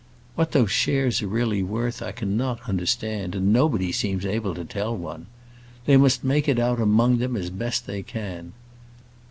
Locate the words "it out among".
6.47-7.19